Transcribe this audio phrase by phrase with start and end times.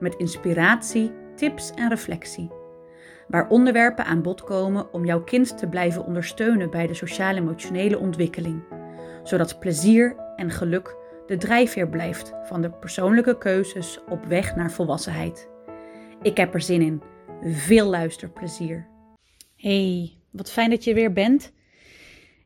[0.00, 2.50] met inspiratie, tips en reflectie.
[3.28, 8.62] Waar onderwerpen aan bod komen om jouw kind te blijven ondersteunen bij de sociaal-emotionele ontwikkeling,
[9.22, 15.48] zodat plezier en geluk de drijfveer blijft van de persoonlijke keuzes op weg naar volwassenheid.
[16.22, 17.02] Ik heb er zin in.
[17.42, 18.86] Veel luisterplezier.
[19.56, 21.52] Hey, wat fijn dat je weer bent.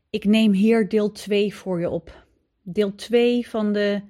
[0.09, 2.25] Ik neem hier deel 2 voor je op.
[2.61, 4.01] Deel 2 van de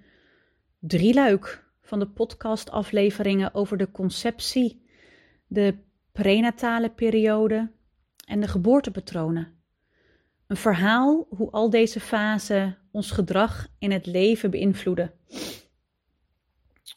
[0.80, 1.62] drieluik
[1.94, 4.86] van de podcastafleveringen over de conceptie,
[5.48, 5.78] de
[6.12, 7.72] prenatale periode
[8.26, 9.54] en de geboortepatronen.
[10.48, 15.13] Een verhaal hoe al deze fasen ons gedrag in het leven beïnvloeden.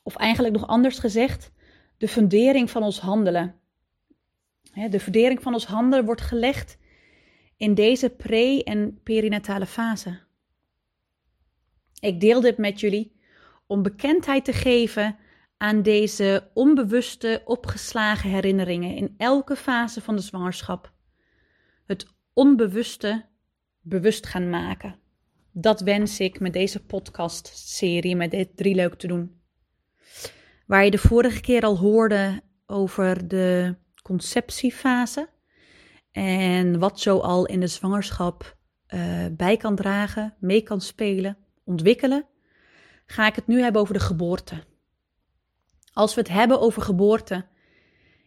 [0.03, 1.53] Of eigenlijk nog anders gezegd,
[1.98, 3.55] de fundering van ons handelen.
[4.91, 6.78] De fundering van ons handelen wordt gelegd
[7.56, 10.19] in deze pre- en perinatale fase.
[12.00, 13.16] Ik deel dit met jullie
[13.67, 15.17] om bekendheid te geven
[15.56, 20.92] aan deze onbewuste opgeslagen herinneringen in elke fase van de zwangerschap.
[21.87, 23.25] Het onbewuste
[23.81, 24.98] bewust gaan maken.
[25.53, 29.41] Dat wens ik met deze podcast-serie, met dit drie leuk te doen.
[30.67, 35.28] Waar je de vorige keer al hoorde over de conceptiefase
[36.12, 38.56] en wat zo al in de zwangerschap
[38.89, 42.27] uh, bij kan dragen, mee kan spelen, ontwikkelen
[43.06, 44.64] ga ik het nu hebben over de geboorte.
[45.92, 47.46] Als we het hebben over geboorte,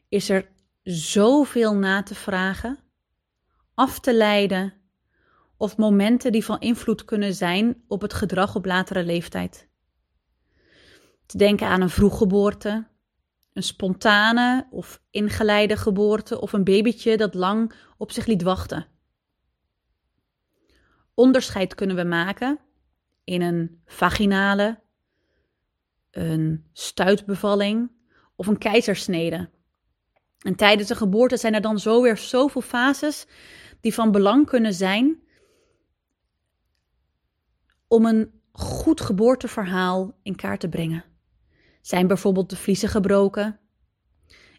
[0.09, 0.49] is er
[0.83, 2.80] zoveel na te vragen,
[3.73, 4.73] af te leiden
[5.58, 9.70] of momenten die van invloed kunnen zijn op het gedrag op latere leeftijd.
[11.25, 12.87] Te denken aan een vroeggeboorte,
[13.54, 18.87] een spontane of ingeleide geboorte of een babytje dat lang op zich liet wachten.
[21.14, 22.59] Onderscheid kunnen we maken
[23.30, 24.80] in een vaginale,
[26.12, 27.92] een stuitbevalling
[28.36, 29.50] of een keizersnede.
[30.40, 33.28] En tijdens de geboorte zijn er dan zo weer zoveel fases
[33.82, 35.20] die van belang kunnen zijn
[37.88, 41.06] om een goed geboorteverhaal in kaart te brengen.
[41.82, 43.60] Zijn bijvoorbeeld de vliezen gebroken?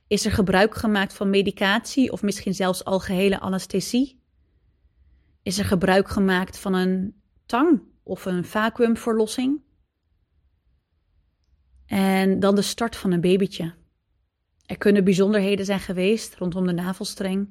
[0.07, 4.23] Is er gebruik gemaakt van medicatie of misschien zelfs algehele anesthesie?
[5.43, 9.60] Is er gebruik gemaakt van een tang of een vacuümverlossing.
[11.87, 13.75] En dan de start van een babytje.
[14.66, 17.48] Er kunnen bijzonderheden zijn geweest rondom de navelstreng.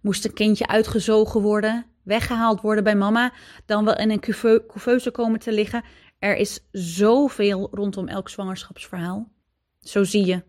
[0.00, 3.32] Moest een kindje uitgezogen worden, weggehaald worden bij mama,
[3.66, 4.20] dan wel in een
[4.66, 5.84] couveuse komen te liggen.
[6.18, 9.32] Er is zoveel rondom elk zwangerschapsverhaal.
[9.80, 10.42] Zo zie je.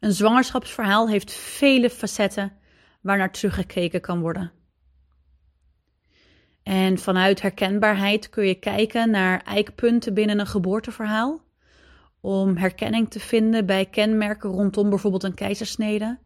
[0.00, 2.52] Een zwangerschapsverhaal heeft vele facetten
[3.00, 4.57] waar naar teruggekeken kan worden.
[6.68, 11.40] En vanuit herkenbaarheid kun je kijken naar eikpunten binnen een geboorteverhaal.
[12.20, 16.18] Om herkenning te vinden bij kenmerken rondom bijvoorbeeld een keizersnede.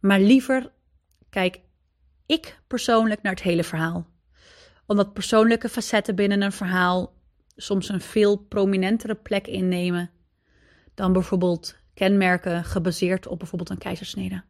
[0.00, 0.72] Maar liever
[1.30, 1.60] kijk
[2.26, 4.06] ik persoonlijk naar het hele verhaal.
[4.86, 7.14] Omdat persoonlijke facetten binnen een verhaal
[7.56, 10.10] soms een veel prominentere plek innemen
[10.94, 14.42] dan bijvoorbeeld kenmerken gebaseerd op bijvoorbeeld een keizersnede.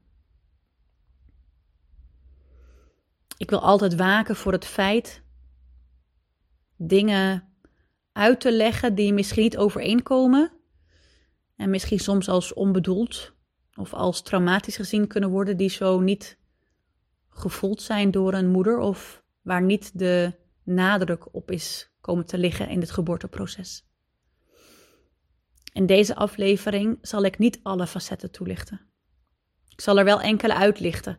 [3.42, 5.22] Ik wil altijd waken voor het feit
[6.76, 7.48] dingen
[8.12, 10.53] uit te leggen die misschien niet overeenkomen.
[11.56, 13.32] En misschien soms als onbedoeld
[13.75, 16.38] of als traumatisch gezien kunnen worden, die zo niet
[17.30, 20.32] gevoeld zijn door een moeder of waar niet de
[20.62, 23.86] nadruk op is komen te liggen in het geboorteproces.
[25.72, 28.80] In deze aflevering zal ik niet alle facetten toelichten.
[29.68, 31.18] Ik zal er wel enkele uitlichten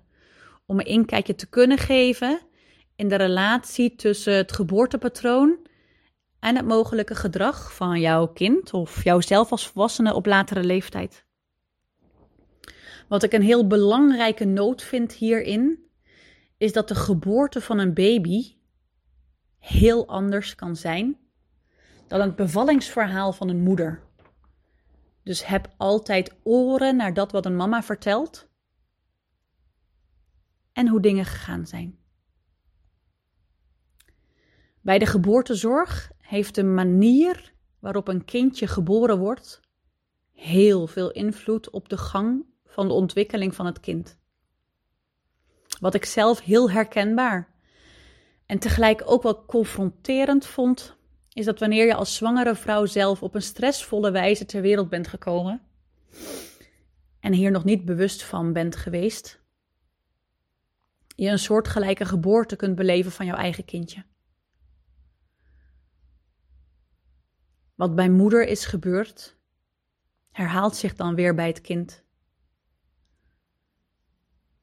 [0.65, 2.39] om een inkijkje te kunnen geven
[2.95, 5.57] in de relatie tussen het geboortepatroon
[6.39, 11.25] en het mogelijke gedrag van jouw kind of jouzelf als volwassene op latere leeftijd.
[13.07, 15.89] Wat ik een heel belangrijke noot vind hierin,
[16.57, 18.55] is dat de geboorte van een baby
[19.59, 21.17] heel anders kan zijn
[22.07, 24.01] dan het bevallingsverhaal van een moeder.
[25.23, 28.51] Dus heb altijd oren naar dat wat een mama vertelt
[30.73, 31.97] en hoe dingen gegaan zijn.
[34.81, 39.61] Bij de geboortezorg heeft de manier waarop een kindje geboren wordt
[40.31, 44.17] heel veel invloed op de gang van de ontwikkeling van het kind.
[45.79, 47.53] Wat ik zelf heel herkenbaar
[48.45, 50.95] en tegelijk ook wel confronterend vond,
[51.33, 55.07] is dat wanneer je als zwangere vrouw zelf op een stressvolle wijze ter wereld bent
[55.07, 55.61] gekomen
[57.19, 59.42] en hier nog niet bewust van bent geweest,
[61.15, 64.05] je een soortgelijke geboorte kunt beleven van jouw eigen kindje.
[67.75, 69.37] Wat bij moeder is gebeurd,
[70.31, 72.03] herhaalt zich dan weer bij het kind.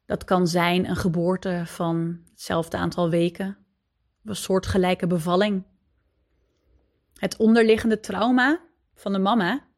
[0.07, 3.59] Dat kan zijn een geboorte van hetzelfde aantal weken,
[4.25, 5.65] een soortgelijke bevalling.
[7.15, 8.61] Het onderliggende trauma
[8.95, 9.69] van de mama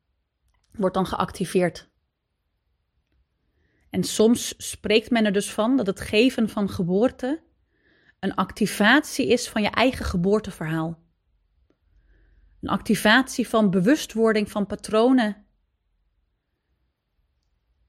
[0.72, 1.91] wordt dan geactiveerd.
[3.92, 7.42] En soms spreekt men er dus van dat het geven van geboorte
[8.20, 11.02] een activatie is van je eigen geboorteverhaal.
[12.60, 15.46] Een activatie van bewustwording van patronen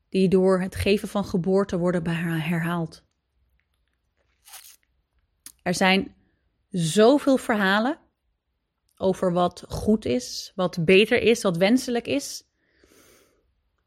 [0.09, 2.07] die door het geven van geboorte worden
[2.41, 3.05] herhaald.
[5.61, 6.15] Er zijn
[6.69, 7.99] zoveel verhalen
[8.95, 12.43] over wat goed is, wat beter is, wat wenselijk is.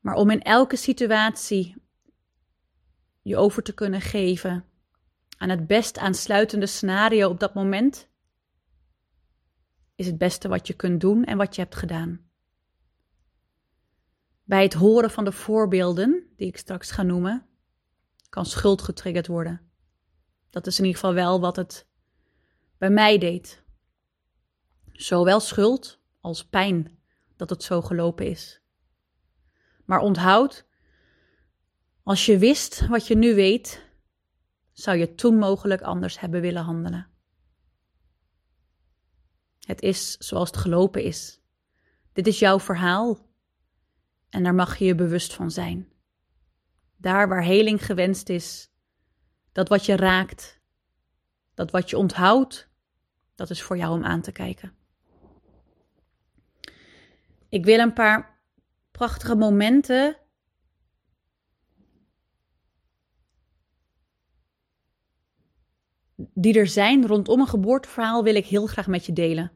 [0.00, 1.84] Maar om in elke situatie
[3.26, 4.64] je over te kunnen geven
[5.38, 8.08] aan het best aansluitende scenario op dat moment,
[9.94, 12.20] is het beste wat je kunt doen en wat je hebt gedaan.
[14.44, 17.46] Bij het horen van de voorbeelden, die ik straks ga noemen,
[18.28, 19.70] kan schuld getriggerd worden.
[20.50, 21.86] Dat is in ieder geval wel wat het
[22.78, 23.62] bij mij deed.
[24.92, 26.98] Zowel schuld als pijn
[27.36, 28.60] dat het zo gelopen is.
[29.84, 30.65] Maar onthoud,
[32.06, 33.84] als je wist wat je nu weet,
[34.72, 37.08] zou je toen mogelijk anders hebben willen handelen.
[39.60, 41.40] Het is zoals het gelopen is.
[42.12, 43.18] Dit is jouw verhaal
[44.28, 45.92] en daar mag je je bewust van zijn.
[46.96, 48.70] Daar waar heling gewenst is,
[49.52, 50.60] dat wat je raakt,
[51.54, 52.68] dat wat je onthoudt,
[53.34, 54.74] dat is voor jou om aan te kijken.
[57.48, 58.40] Ik wil een paar
[58.90, 60.16] prachtige momenten
[66.38, 69.52] die er zijn rondom een geboorteverhaal wil ik heel graag met je delen.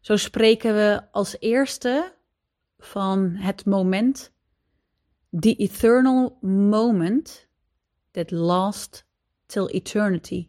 [0.00, 2.14] Zo spreken we als eerste
[2.78, 4.32] van het moment,
[5.38, 7.48] the eternal moment
[8.10, 9.04] that lasts
[9.46, 10.48] till eternity.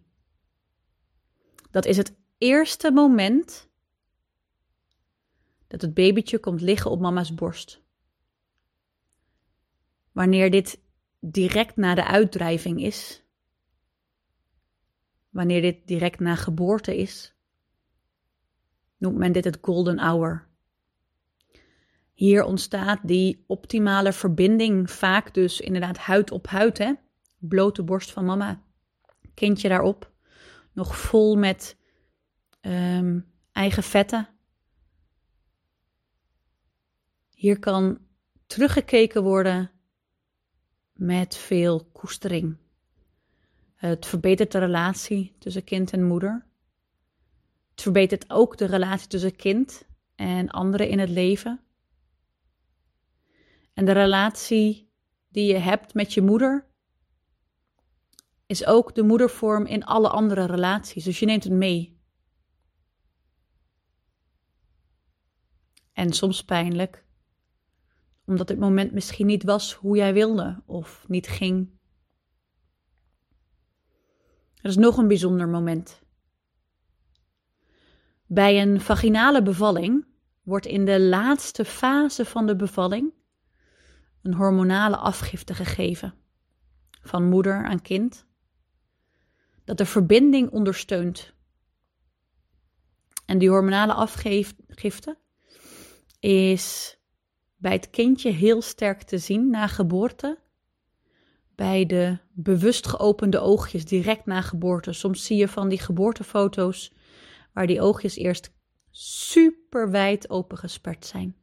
[1.72, 3.70] Dat is het eerste moment
[5.68, 7.82] dat het babytje komt liggen op mama's borst.
[10.12, 10.80] Wanneer dit
[11.20, 13.24] direct na de uitdrijving is,
[15.30, 17.34] wanneer dit direct na geboorte is,
[18.98, 20.48] noemt men dit het golden hour.
[22.14, 26.94] Hier ontstaat die optimale verbinding, vaak dus inderdaad huid op huid, hè?
[27.38, 28.62] blote borst van mama,
[29.34, 30.12] kindje daarop,
[30.74, 31.78] nog vol met
[32.62, 34.28] um, eigen vetten.
[37.30, 38.00] Hier kan
[38.48, 39.72] teruggekeken worden
[40.94, 42.58] met veel koestering.
[43.80, 46.46] Het verbetert de relatie tussen kind en moeder.
[47.72, 51.62] Het verbetert ook de relatie tussen kind en anderen in het leven.
[53.74, 54.92] En de relatie
[55.30, 56.68] die je hebt met je moeder
[58.46, 61.03] is ook de moedervorm in alle andere relaties.
[61.03, 62.00] Dus je neemt het mee.
[65.94, 67.06] En soms pijnlijk,
[68.25, 71.78] omdat het moment misschien niet was hoe jij wilde of niet ging.
[74.62, 76.01] Er is nog een bijzonder moment.
[78.25, 80.06] Bij een vaginale bevalling
[80.44, 83.13] wordt in de laatste fase van de bevalling
[84.22, 86.13] een hormonale afgifte gegeven
[87.01, 88.25] van moeder aan kind,
[89.63, 91.34] dat de verbinding ondersteunt.
[93.25, 95.18] En die hormonale afgifte
[96.20, 96.98] is
[97.58, 100.39] bij het kindje heel sterk te zien na geboorte,
[101.60, 104.94] bij de bewust geopende oogjes direct na geboorte.
[104.94, 106.94] Soms zie je van die geboortefoto's
[107.54, 108.54] waar die oogjes eerst
[108.92, 111.36] super wijd opengesperd zijn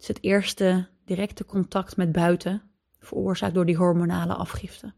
[0.00, 4.94] is het eerste directe contact met buiten, veroorzaakt door die hormonale afgifte.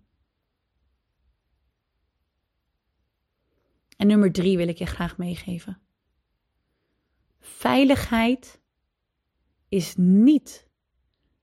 [3.97, 5.81] En nummer drie wil ik je graag meegeven.
[7.39, 8.61] Veiligheid
[9.69, 10.69] is niet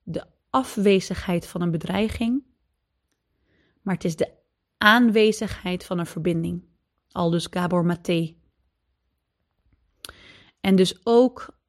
[0.03, 2.43] de afwezigheid van een bedreiging,
[3.81, 4.37] maar het is de
[4.77, 6.67] aanwezigheid van een verbinding.
[7.11, 8.35] Aldus Gabor Maté.
[10.59, 11.59] En dus ook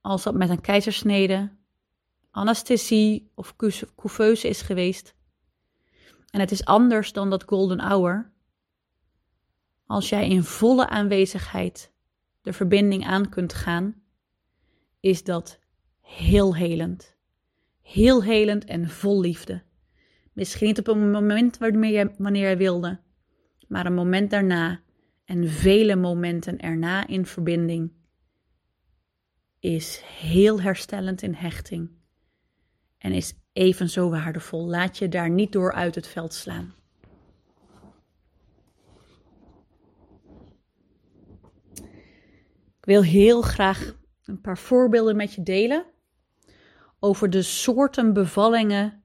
[0.00, 1.56] als dat met een keizersnede,
[2.30, 3.56] anesthesie of
[3.96, 5.14] couveuse is geweest.
[6.30, 8.32] En het is anders dan dat golden hour.
[9.86, 11.92] Als jij in volle aanwezigheid
[12.40, 14.02] de verbinding aan kunt gaan,
[15.00, 15.58] is dat
[16.00, 17.15] heel helend.
[17.86, 19.62] Heel helend en vol liefde.
[20.32, 23.00] Misschien niet op een moment wanneer jij wilde,
[23.68, 24.80] maar een moment daarna
[25.24, 27.92] en vele momenten erna in verbinding
[29.58, 31.90] is heel herstellend in hechting
[32.98, 34.66] en is even zo waardevol.
[34.66, 36.74] Laat je daar niet door uit het veld slaan.
[42.78, 45.94] Ik wil heel graag een paar voorbeelden met je delen
[46.98, 49.02] over de soorten bevallingen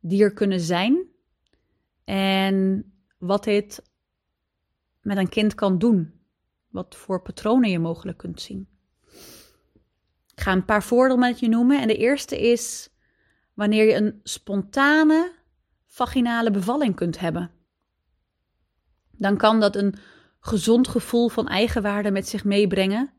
[0.00, 1.06] die er kunnen zijn
[2.04, 2.84] en
[3.18, 3.82] wat dit
[5.00, 6.14] met een kind kan doen.
[6.68, 8.68] Wat voor patronen je mogelijk kunt zien.
[10.34, 11.80] Ik ga een paar voorbeelden met je noemen.
[11.80, 12.90] En de eerste is
[13.54, 15.32] wanneer je een spontane
[15.86, 17.50] vaginale bevalling kunt hebben.
[19.10, 19.94] Dan kan dat een
[20.40, 23.12] gezond gevoel van eigenwaarde met zich meebrengen.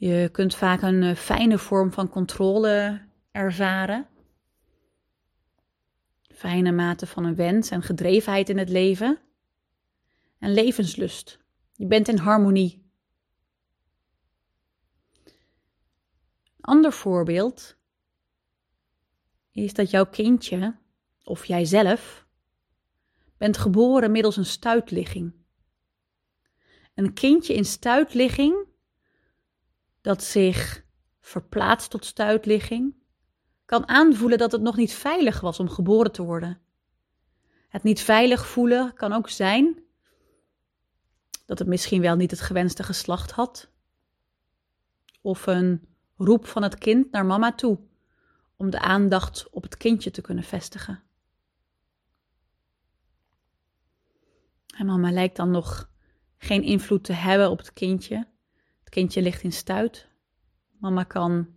[0.00, 4.08] Je kunt vaak een eh, fijne vorm van controle ervaren.
[6.34, 9.20] Fijne mate van een wens en gedrevenheid in het leven.
[10.38, 11.38] En levenslust.
[11.72, 12.84] Je bent in harmonie.
[15.24, 17.76] Een ander voorbeeld
[19.52, 20.76] is dat jouw kindje,
[21.24, 22.26] of jijzelf,
[23.36, 25.32] bent geboren middels een stuitligging.
[26.94, 28.68] Een kindje in stuitligging
[30.00, 30.84] dat zich
[31.20, 32.94] verplaatst tot stuitligging,
[33.64, 36.60] kan aanvoelen dat het nog niet veilig was om geboren te worden.
[37.68, 39.82] Het niet veilig voelen kan ook zijn
[41.46, 43.70] dat het misschien wel niet het gewenste geslacht had,
[45.20, 47.78] of een roep van het kind naar mama toe
[48.56, 51.02] om de aandacht op het kindje te kunnen vestigen.
[54.76, 55.90] En mama lijkt dan nog
[56.38, 58.26] geen invloed te hebben op het kindje.
[58.90, 60.08] Kindje ligt in stuit.
[60.78, 61.48] Mama kan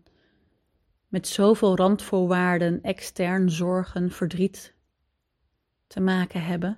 [1.07, 4.73] met zoveel randvoorwaarden, extern zorgen, verdriet
[5.87, 6.77] te maken hebben.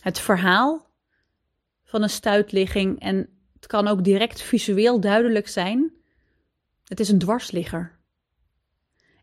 [0.00, 0.90] Het verhaal
[1.84, 5.92] van een stuitligging, en het kan ook direct visueel duidelijk zijn,
[6.84, 7.98] het is een dwarsligger.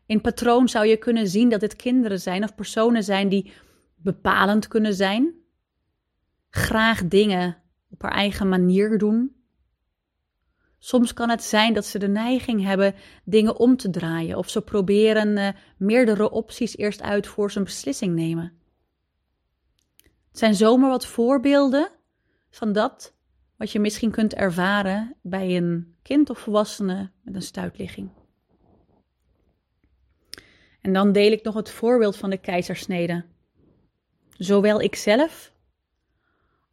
[0.06, 3.52] In patroon zou je kunnen zien dat dit kinderen zijn of personen zijn die
[3.94, 5.34] bepalend kunnen zijn,
[6.50, 9.36] graag dingen op haar eigen manier doen.
[10.78, 14.62] Soms kan het zijn dat ze de neiging hebben dingen om te draaien of ze
[14.62, 18.52] proberen uh, meerdere opties eerst uit voor ze een beslissing nemen.
[20.28, 21.90] Het zijn zomaar wat voorbeelden
[22.50, 23.14] van dat
[23.56, 28.10] wat je misschien kunt ervaren bij een kind of volwassene met een stuitligging.
[30.80, 33.24] En dan deel ik nog het voorbeeld van de keizersnede.
[34.30, 35.52] Zowel ikzelf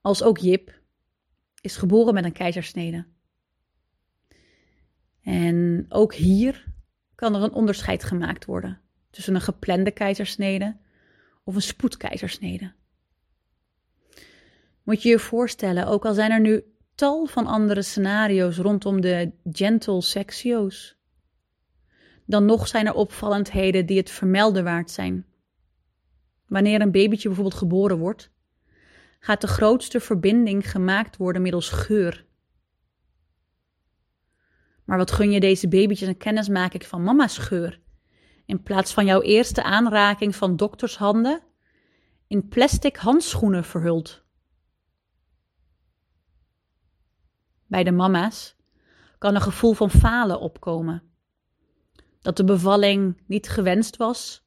[0.04, 0.82] als ook Jip
[1.62, 3.06] is geboren met een keizersnede.
[5.22, 6.66] En ook hier
[7.16, 10.78] kan er een onderscheid gemaakt worden tussen een geplande keizersnede
[11.44, 12.74] of een spoedkeizersnede.
[14.84, 16.64] Moet je je voorstellen, ook al zijn er nu
[16.96, 20.98] tal van andere scenario's rondom de gentle sexio's.
[22.26, 25.26] Dan nog zijn er opvallendheden die het vermelden waard zijn.
[26.48, 28.33] Wanneer een babytje bijvoorbeeld geboren wordt,
[29.24, 32.26] gaat de grootste verbinding gemaakt worden middels geur.
[34.84, 37.80] Maar wat gun je deze babytjes een kennismaking van mama's geur?
[38.46, 41.44] In plaats van jouw eerste aanraking van doktershanden
[42.28, 44.24] in plastic handschoenen verhuld.
[47.74, 48.56] bij de mama's,
[49.18, 51.04] kan een gevoel van falen opkomen.
[52.22, 54.46] Dat de bevalling niet gewenst was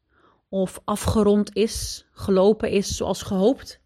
[0.48, 3.80] of afgerond is, gelopen is zoals gehoopt.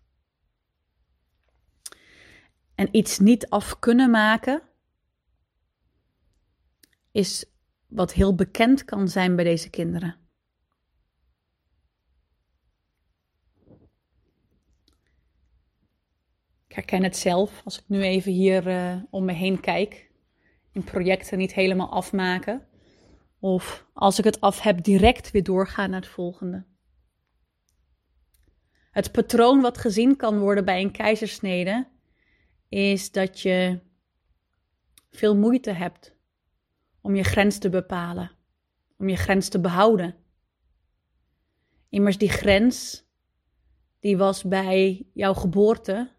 [2.81, 4.63] En iets niet af kunnen maken
[7.11, 7.45] is
[7.87, 10.17] wat heel bekend kan zijn bij deze kinderen.
[16.69, 20.11] Ik herken het zelf als ik nu even hier uh, om me heen kijk.
[20.73, 22.67] In projecten niet helemaal afmaken.
[23.39, 26.65] Of als ik het af heb, direct weer doorgaan naar het volgende.
[28.91, 31.87] Het patroon wat gezien kan worden bij een keizersnede
[32.71, 33.81] is dat je
[35.11, 36.17] veel moeite hebt
[37.01, 38.31] om je grens te bepalen,
[38.97, 40.17] om je grens te behouden.
[41.89, 43.05] Immers die grens,
[43.99, 46.11] die was bij jouw geboorte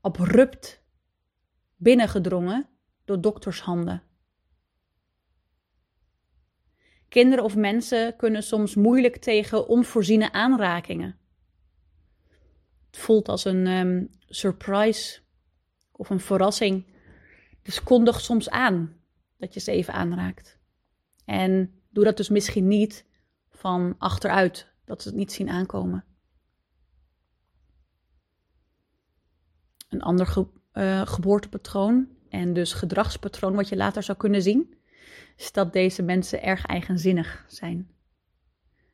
[0.00, 0.82] abrupt
[1.76, 2.68] binnengedrongen
[3.04, 4.02] door doktershanden.
[7.08, 11.18] Kinderen of mensen kunnen soms moeilijk tegen onvoorziene aanrakingen.
[12.86, 15.20] Het voelt als een um, surprise
[16.02, 16.86] of een verrassing.
[17.62, 18.96] Dus kondig soms aan
[19.36, 20.58] dat je ze even aanraakt.
[21.24, 23.04] En doe dat dus misschien niet
[23.48, 26.04] van achteruit, dat ze het niet zien aankomen.
[29.88, 34.74] Een ander ge uh, geboortepatroon en dus gedragspatroon wat je later zou kunnen zien,
[35.36, 37.90] is dat deze mensen erg eigenzinnig zijn.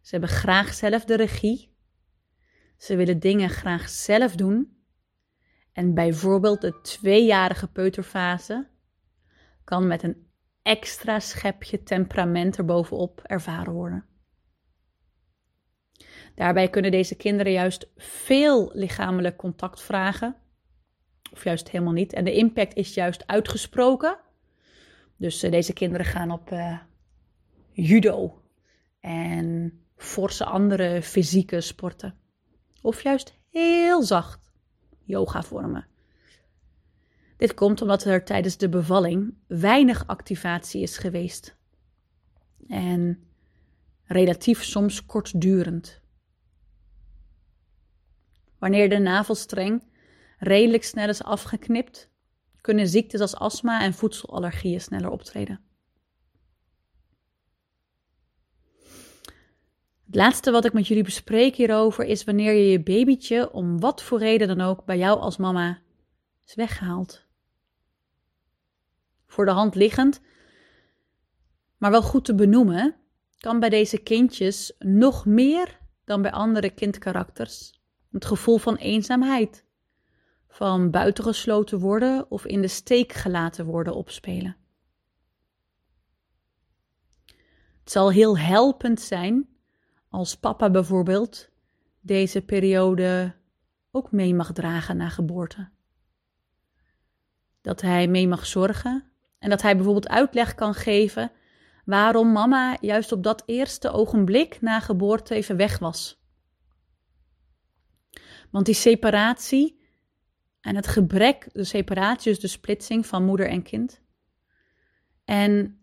[0.00, 1.74] Ze hebben graag zelf de regie.
[2.76, 4.77] Ze willen dingen graag zelf doen.
[5.78, 8.66] En bijvoorbeeld de tweejarige peuterfase
[9.64, 10.26] kan met een
[10.62, 14.04] extra schepje temperament erbovenop ervaren worden.
[16.34, 20.36] Daarbij kunnen deze kinderen juist veel lichamelijk contact vragen,
[21.32, 22.12] of juist helemaal niet.
[22.12, 24.18] En de impact is juist uitgesproken.
[25.16, 26.78] Dus uh, deze kinderen gaan op uh,
[27.72, 28.42] judo
[29.00, 32.14] en forse andere fysieke sporten.
[32.82, 34.47] Of juist heel zacht
[35.08, 35.86] yoga vormen.
[37.36, 41.56] Dit komt omdat er tijdens de bevalling weinig activatie is geweest.
[42.68, 43.22] En
[44.04, 46.00] relatief soms kortdurend.
[48.58, 49.82] Wanneer de navelstreng
[50.38, 52.10] redelijk snel is afgeknipt,
[52.60, 55.60] kunnen ziektes als astma en voedselallergieën sneller optreden.
[60.08, 64.02] Het laatste wat ik met jullie bespreek hierover is wanneer je je babytje om wat
[64.02, 65.78] voor reden dan ook bij jou als mama
[66.46, 67.24] is weggehaald.
[69.26, 70.20] Voor de hand liggend,
[71.76, 72.96] maar wel goed te benoemen,
[73.38, 79.64] kan bij deze kindjes nog meer dan bij andere kindkarakters het gevoel van eenzaamheid,
[80.48, 84.56] van buitengesloten worden of in de steek gelaten worden opspelen.
[87.80, 89.57] Het zal heel helpend zijn
[90.18, 91.50] als papa bijvoorbeeld
[92.00, 93.34] deze periode
[93.90, 95.68] ook mee mag dragen na geboorte.
[97.60, 99.04] Dat hij mee mag zorgen
[99.38, 101.32] en dat hij bijvoorbeeld uitleg kan geven
[101.84, 106.22] waarom mama juist op dat eerste ogenblik na geboorte even weg was.
[108.50, 109.80] Want die separatie
[110.60, 114.02] en het gebrek, de separatie, dus de splitsing van moeder en kind.
[115.24, 115.77] En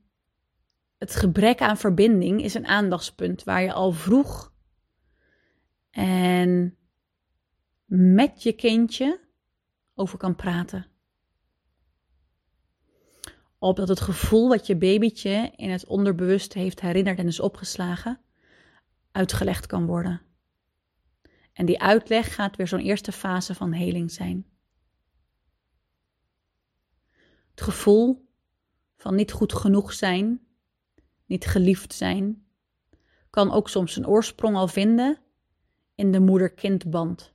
[0.98, 4.54] het gebrek aan verbinding is een aandachtspunt waar je al vroeg
[5.92, 6.78] en
[7.86, 9.20] met je kindje
[9.94, 10.86] over kan praten.
[13.58, 18.20] Opdat het gevoel wat je babytje in het onderbewust heeft herinnerd en is opgeslagen,
[19.12, 20.22] uitgelegd kan worden.
[21.54, 24.46] En die uitleg gaat weer zo'n eerste fase van heling zijn.
[27.50, 28.30] Het gevoel
[28.96, 30.45] van niet goed genoeg zijn,
[31.26, 32.46] niet geliefd zijn,
[33.30, 35.20] kan ook soms een oorsprong al vinden
[35.96, 37.34] in de moeder-kindband,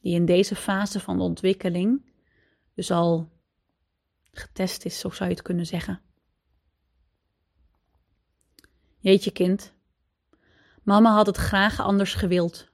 [0.00, 2.12] die in deze fase van de ontwikkeling
[2.74, 3.32] dus al
[4.32, 6.00] getest is, zo zou je het kunnen zeggen.
[8.98, 9.74] Jeetje kind,
[10.82, 12.68] mama had het graag anders gewild,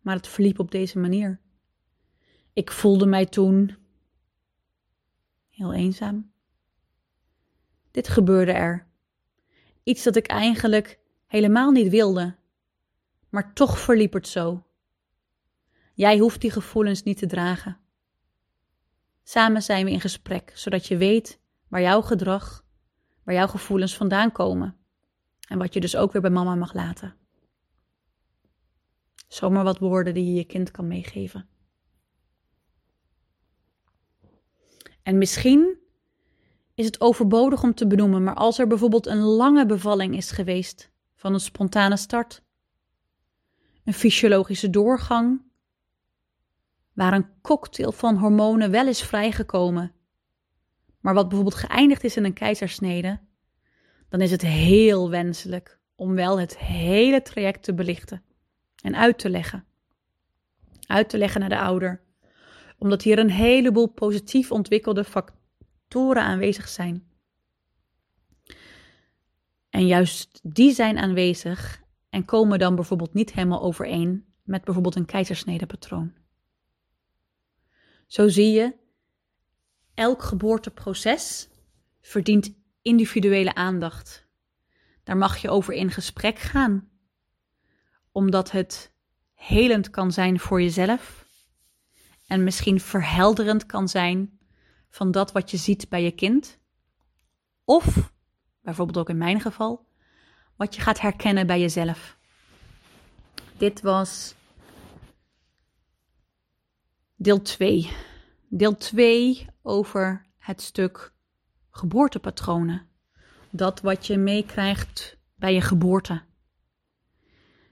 [0.00, 1.40] maar het verliep op deze manier.
[2.52, 3.76] Ik voelde mij toen
[5.48, 6.32] heel eenzaam.
[7.90, 8.86] Dit gebeurde er.
[9.86, 12.36] Iets dat ik eigenlijk helemaal niet wilde,
[13.28, 14.66] maar toch verliep het zo.
[15.94, 17.78] Jij hoeft die gevoelens niet te dragen.
[19.22, 22.64] Samen zijn we in gesprek, zodat je weet waar jouw gedrag,
[23.22, 24.76] waar jouw gevoelens vandaan komen.
[25.48, 27.16] En wat je dus ook weer bij mama mag laten.
[29.28, 31.48] Zomaar wat woorden die je je kind kan meegeven.
[35.02, 35.78] En misschien
[36.76, 40.90] is het overbodig om te benoemen, maar als er bijvoorbeeld een lange bevalling is geweest
[41.14, 42.42] van een spontane start,
[43.84, 45.42] een fysiologische doorgang,
[46.92, 49.92] waar een cocktail van hormonen wel is vrijgekomen,
[51.00, 53.20] maar wat bijvoorbeeld geëindigd is in een keizersnede,
[54.08, 58.22] dan is het heel wenselijk om wel het hele traject te belichten
[58.82, 59.64] en uit te leggen.
[60.86, 62.04] Uit te leggen naar de ouder
[62.78, 65.44] omdat hier een heleboel positief ontwikkelde factoren
[66.16, 67.08] aanwezig zijn.
[69.70, 75.06] En juist die zijn aanwezig en komen dan bijvoorbeeld niet helemaal overeen met bijvoorbeeld een
[75.06, 76.12] keizersnede patroon.
[78.06, 78.74] Zo zie je,
[79.94, 81.48] elk geboorteproces
[82.00, 84.26] verdient individuele aandacht.
[85.04, 86.88] Daar mag je over in gesprek gaan,
[88.12, 88.92] omdat het
[89.34, 91.26] helend kan zijn voor jezelf
[92.26, 94.35] en misschien verhelderend kan zijn
[94.96, 96.58] van dat wat je ziet bij je kind.
[97.64, 98.12] Of,
[98.60, 99.86] bijvoorbeeld ook in mijn geval,
[100.56, 102.18] wat je gaat herkennen bij jezelf.
[103.56, 104.34] Dit was
[107.14, 107.92] deel 2.
[108.48, 111.12] Deel 2 over het stuk
[111.70, 112.88] geboortepatronen.
[113.50, 116.22] Dat wat je meekrijgt bij je geboorte.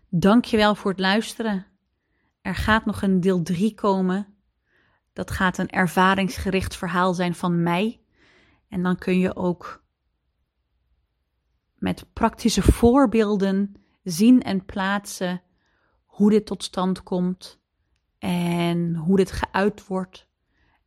[0.09, 1.67] Dankjewel voor het luisteren.
[2.41, 4.34] Er gaat nog een deel 3 komen.
[5.15, 8.01] Dat gaat een ervaringsgericht verhaal zijn van mij.
[8.69, 9.85] En dan kun je ook
[11.75, 15.43] met praktische voorbeelden zien en plaatsen
[16.05, 17.61] hoe dit tot stand komt
[18.19, 20.29] en hoe dit geuit wordt.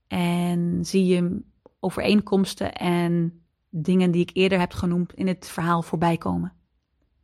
[0.08, 1.42] En zie je
[1.80, 6.54] overeenkomsten en dingen die ik eerder heb genoemd in het verhaal voorbij komen.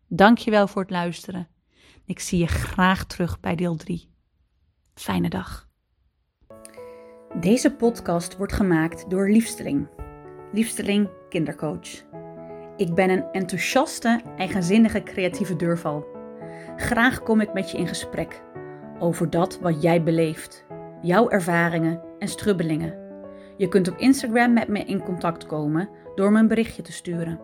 [0.07, 1.47] Dankjewel voor het luisteren.
[2.05, 4.13] Ik zie je graag terug bij deel 3.
[4.93, 5.71] Fijne dag.
[7.39, 9.87] Deze podcast wordt gemaakt door Liefsteling.
[10.51, 12.03] Liefsteling Kindercoach.
[12.77, 16.05] Ik ben een enthousiaste, eigenzinnige creatieve deurval.
[16.75, 18.41] Graag kom ik met je in gesprek
[18.99, 20.65] over dat wat jij beleeft,
[21.01, 22.97] jouw ervaringen en strubbelingen.
[23.57, 27.39] Je kunt op Instagram met me in contact komen door me een berichtje te sturen.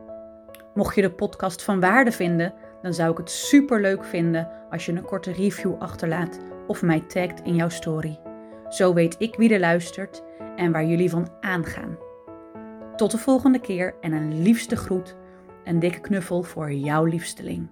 [0.74, 4.86] Mocht je de podcast van waarde vinden, dan zou ik het super leuk vinden als
[4.86, 8.29] je een korte review achterlaat of mij tagt in jouw story.
[8.70, 10.24] Zo weet ik wie er luistert
[10.56, 11.98] en waar jullie van aangaan.
[12.96, 15.16] Tot de volgende keer en een liefste groet,
[15.64, 17.70] een dikke knuffel voor jouw liefsteling.